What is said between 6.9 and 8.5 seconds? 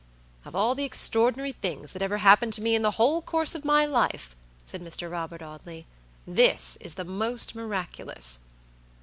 the most miraculous!"